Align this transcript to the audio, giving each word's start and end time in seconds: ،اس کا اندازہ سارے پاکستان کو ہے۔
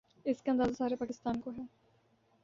،اس 0.25 0.41
کا 0.41 0.51
اندازہ 0.51 0.73
سارے 0.73 0.95
پاکستان 0.95 1.41
کو 1.41 1.51
ہے۔ 1.57 1.63